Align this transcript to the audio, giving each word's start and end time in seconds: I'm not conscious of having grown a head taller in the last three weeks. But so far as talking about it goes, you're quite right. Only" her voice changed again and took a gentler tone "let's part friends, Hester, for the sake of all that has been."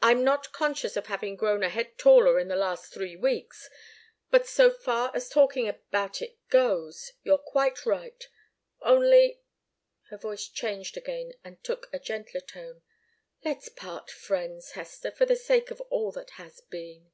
I'm 0.00 0.24
not 0.24 0.54
conscious 0.54 0.96
of 0.96 1.08
having 1.08 1.36
grown 1.36 1.62
a 1.62 1.68
head 1.68 1.98
taller 1.98 2.38
in 2.38 2.48
the 2.48 2.56
last 2.56 2.94
three 2.94 3.14
weeks. 3.14 3.68
But 4.30 4.46
so 4.46 4.70
far 4.70 5.14
as 5.14 5.28
talking 5.28 5.68
about 5.68 6.22
it 6.22 6.38
goes, 6.48 7.12
you're 7.24 7.36
quite 7.36 7.84
right. 7.84 8.26
Only" 8.80 9.42
her 10.08 10.16
voice 10.16 10.48
changed 10.48 10.96
again 10.96 11.34
and 11.44 11.62
took 11.62 11.90
a 11.92 11.98
gentler 11.98 12.40
tone 12.40 12.80
"let's 13.44 13.68
part 13.68 14.10
friends, 14.10 14.70
Hester, 14.70 15.10
for 15.10 15.26
the 15.26 15.36
sake 15.36 15.70
of 15.70 15.82
all 15.90 16.10
that 16.12 16.30
has 16.40 16.62
been." 16.62 17.10